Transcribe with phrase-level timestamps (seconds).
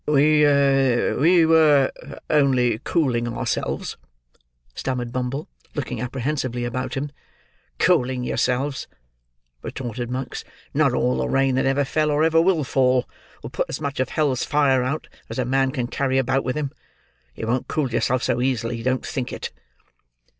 [0.07, 1.91] "We—we were
[2.27, 3.97] only cooling ourselves,"
[4.73, 7.11] stammered Bumble, looking apprehensively about him.
[7.77, 8.87] "Cooling yourselves!"
[9.61, 10.43] retorted Monks.
[10.73, 13.07] "Not all the rain that ever fell, or ever will fall,
[13.43, 16.55] will put as much of hell's fire out, as a man can carry about with
[16.57, 16.71] him.
[17.35, 19.51] You won't cool yourself so easily; don't think it!"